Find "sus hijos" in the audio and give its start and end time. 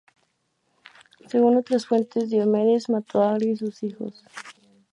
3.57-4.25